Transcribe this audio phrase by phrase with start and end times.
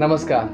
[0.00, 0.48] नमस्कार।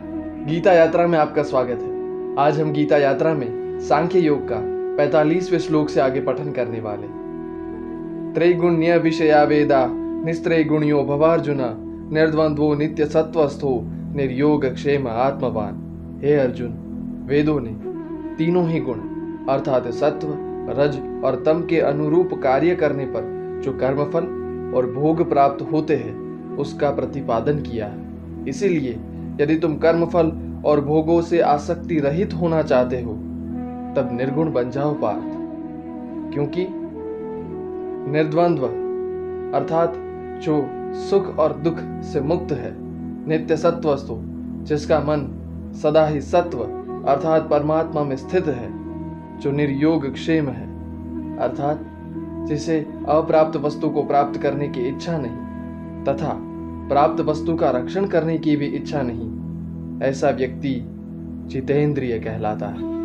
[0.47, 4.57] गीता यात्रा में आपका स्वागत है। आज हम गीता यात्रा में सांख्य योग का
[4.97, 7.07] 45वें श्लोक से आगे पठन करने वाले
[8.35, 9.87] त्रैगुण्य विषया वेदा
[10.25, 11.59] निस्त्रय गुणियो भवार्जुन
[12.13, 13.81] निर्द्वंद्वो नित्य सत्वस्थो
[14.17, 16.77] निर्योग क्षेम आत्मवान। हे अर्जुन,
[17.27, 17.77] वेदों ने
[18.37, 18.99] तीनों ही गुण,
[19.49, 20.29] अर्थात सत्व,
[20.79, 24.25] रज और तम के अनुरूप कार्य करने पर जो कर्मफल
[24.77, 26.17] और भोग प्राप्त होते हैं,
[26.57, 28.99] उसका प्रतिपादन किया है। इसीलिए
[29.41, 30.33] यदि तुम कर्मफल
[30.65, 33.13] और भोगों से आसक्ति रहित होना चाहते हो,
[33.97, 35.37] तब निर्गुण बन जाओ पार्थ।
[36.35, 36.67] क्योंकि
[38.11, 38.63] निर्द्वंद्व
[39.59, 39.93] अर्थात
[40.43, 42.75] जो सुख और दुख से मुक्त है,
[43.29, 44.17] नित्य सत्वस्तु,
[44.65, 45.43] जिसका मन
[45.83, 46.59] सदा ही सत्व
[47.09, 48.71] अर्थात परमात्मा में स्थित है,
[49.39, 50.67] जो निर्योग क्षेम है,
[51.39, 51.81] अर्थात
[52.49, 55.37] जिसे अप्राप्त वस्तु को प्राप्त करने की इच्छा नहीं,
[56.05, 56.46] तथा
[56.89, 59.47] प्राप्त वस्तु का रक्षण करने की भी इच्छा नहीं।
[60.03, 60.85] ऐसा व्यक्ति
[61.47, 62.97] जितेंद्रिय कहलाता है।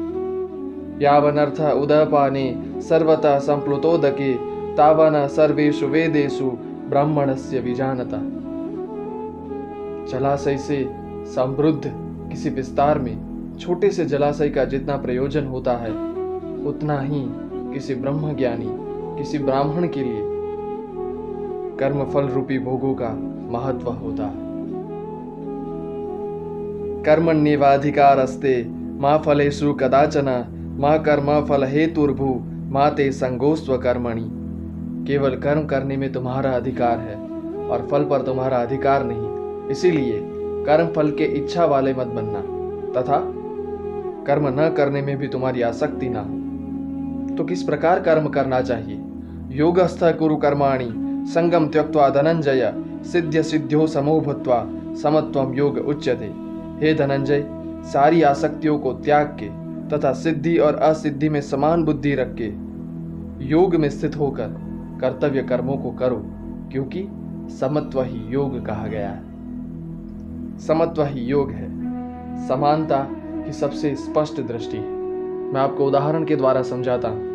[1.03, 4.33] यावनर्थ उदपाने सर्वतः संप्लुतोदके
[4.77, 6.51] तावन सर्वेषु वेदेषु
[6.89, 8.21] ब्राह्मणस्य विजानता।
[10.11, 10.89] जलाशय से
[11.25, 11.81] समृद्ध
[12.31, 13.17] किसी विस्तार में
[13.59, 15.91] छोटे से जलाशय का जितना प्रयोजन होता है,
[16.65, 17.25] उतना ही
[17.73, 18.67] किसी ब्रह्म ज्ञानी
[19.17, 20.21] किसी ब्राह्मण के लिए
[21.77, 23.09] कर्म फल रूपी भोगों का
[23.51, 24.31] महत्व होता।
[27.05, 28.67] कर्मण्येवाधिकारस्ते
[28.99, 30.45] माँ फलेषु कदाचन,
[30.79, 34.29] माँ कर्म फल हेतुर्भु माँ ते संगोस्व कर्मणि।
[35.07, 37.15] केवल कर्म करने में तुम्हारा अधिकार है,
[37.67, 40.21] और फल पर तुम्हारा अधिकार नहीं। इसीलिए
[40.65, 42.41] कर्म फल के इच्छा वाले मत बनना,
[43.01, 43.19] तथा
[44.27, 49.01] कर्म न करने में भी तुम्हारी आसक्ति ना हो। तो किस प्रकार कर्म करना चाहिए?
[49.51, 52.73] योगस्थ कुरु कर्माणि संगम त्यक्त्वा धनंजय
[53.03, 56.25] सिद्ध सिद्ध्यो समो भूत्वा योग उच्यते।
[56.81, 57.45] हे धनंजय,
[57.83, 59.49] सारी आसक्तियों को त्याग के
[59.89, 62.47] तथा सिद्धि और असिद्धि में समान बुद्धि रख के
[63.45, 64.47] योग में स्थित होकर
[65.01, 66.21] कर्तव्य कर्मों को करो,
[66.71, 67.07] क्योंकि
[67.59, 71.69] समत्व ही योग कहा गया है। समत्व ही योग है।
[72.47, 73.07] समानता
[73.45, 74.89] की सबसे स्पष्ट दृष्टि है।
[75.53, 77.30] मैं आपको उदाहरण के द्वारा समझाता हूँ।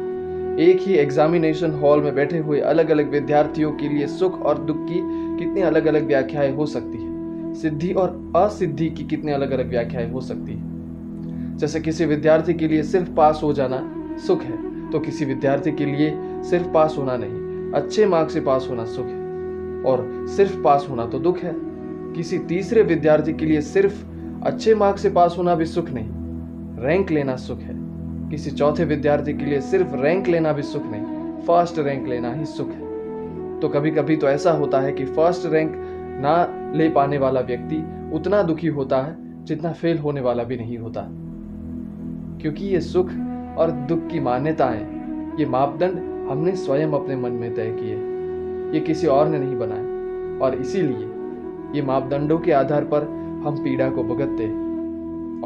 [0.61, 4.77] एक ही एग्जामिनेशन हॉल में बैठे हुए अलग अलग विद्यार्थियों के लिए सुख और दुख
[4.81, 5.01] की
[5.39, 7.55] कितनी अलग अलग व्याख्याएँ हो सकती है?
[7.55, 11.57] सिद्धि और असिद्धि की कितनी अलग अलग व्याख्याएँ हो सकती है?
[11.57, 13.83] जैसे किसी विद्यार्थी के लिए सिर्फ़ पास हो जाना
[14.27, 18.67] सुख है तो किसी विद्यार्थी के लिए सिर्फ़ पास होना नहीं, अच्छे मार्क्स से पास
[18.71, 19.25] होना सुख है।
[19.83, 21.55] और सिर्फ़ पास होना तो दुख है।
[22.17, 24.05] किसी तीसरे विद्यार्थी के लिए सिर्फ़
[24.47, 26.09] अच्छे मार्क्स से पास होना भी सुख नहीं,
[26.87, 27.86] रैंक लेना सुख है।
[28.31, 32.45] किसी चौथे विद्यार्थी के लिए सिर्फ़ रैंक लेना भी सुख नहीं फ़र्स्ट रैंक लेना ही
[32.45, 35.73] सुख है। तो कभी कभी तो ऐसा होता है कि फ़र्स्ट रैंक
[36.23, 36.35] ना
[36.77, 37.77] ले पाने वाला व्यक्ति
[38.15, 41.09] उतना दुखी होता है जितना फेल होने वाला भी नहीं होता।
[42.41, 43.11] क्योंकि ये सुख
[43.59, 44.83] और दुख की मान्यताएँ
[45.41, 45.99] ये मापदंड
[46.31, 47.97] हमने स्वयं अपने मन में तय किए,
[48.75, 49.85] ये किसी और ने नहीं बनाए।
[50.41, 51.09] और इसीलिए
[51.75, 53.03] ये मापदंडों के आधार पर
[53.47, 54.47] हम पीड़ा को भुगतते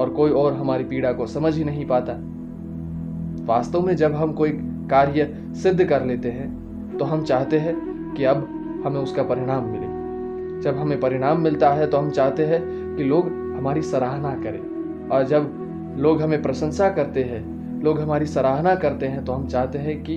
[0.01, 2.13] और कोई और हमारी पीड़ा को समझ ही नहीं पाता।
[3.47, 4.51] वास्तव में जब हम कोई
[4.91, 5.29] कार्य
[5.63, 7.75] सिद्ध कर लेते हैं तो हम चाहते हैं
[8.15, 8.37] कि अब
[8.87, 9.87] हमें उसका परिणाम मिले।
[10.61, 12.61] जब हमें परिणाम मिलता है तो हम चाहते हैं
[12.97, 13.27] कि लोग
[13.59, 15.51] हमारी सराहना करें। और जब
[15.99, 20.17] लोग हमें प्रशंसा करते हैं, लोग हमारी सराहना करते हैं तो हम चाहते हैं कि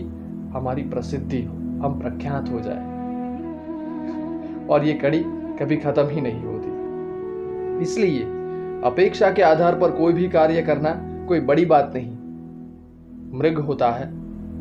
[0.54, 2.92] हमारी प्रसिद्धि हो, हम प्रख्यात हो जाए।
[4.68, 5.24] और ये कड़ी
[5.60, 8.24] कभी खत्म ही नहीं होती। इसलिए
[8.84, 10.92] अपेक्षा के आधार पर कोई भी कार्य करना
[11.28, 12.13] कोई बड़ी बात नहीं।
[13.34, 14.12] मृग होता है,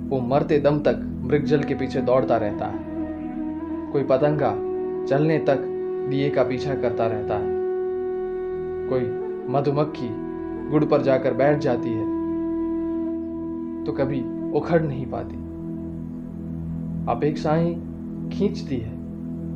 [0.09, 2.79] वो मरते दम तक मृग जल के पीछे दौड़ता रहता है।
[3.93, 4.51] कोई पतंगा
[5.07, 5.59] चलने तक
[6.11, 7.53] दिए का पीछा करता रहता है।
[8.89, 9.03] कोई
[9.53, 10.09] मधुमक्खी
[10.71, 12.05] गुड़ पर जाकर बैठ जाती है
[13.85, 15.37] तो कभी उखड़ नहीं पाती।
[17.09, 17.75] अपेक्षाएँ
[18.33, 18.93] खींचती है,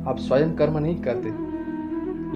[0.07, 1.29] आप स्वयं कर्म नहीं करते।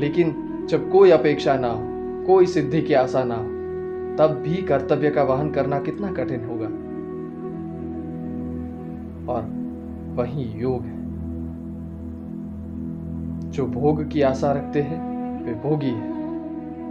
[0.01, 0.35] लेकिन
[0.69, 1.81] जब कोई अपेक्षा ना हो,
[2.27, 3.47] कोई सिद्धि की आशा ना हो,
[4.17, 6.70] तब भी कर्तव्य का वहन करना कितना कठिन होगा।
[9.29, 9.41] और
[10.15, 11.01] वही योग है।
[13.51, 15.11] जो भोग की आशा रखते हैं,
[15.43, 16.21] वे भोगी है।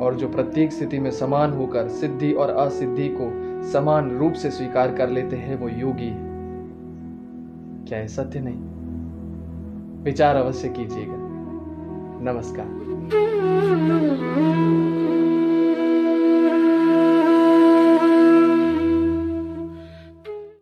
[0.01, 4.95] और जो प्रत्येक स्थिति में समान होकर सिद्धि और असिद्धि को समान रूप से स्वीकार
[4.95, 6.31] कर लेते हैं, वो योगी है।
[7.89, 8.71] क्या है सत्य नहीं?
[10.03, 11.17] विचार अवश्य कीजिएगा।
[12.33, 12.81] नमस्कार।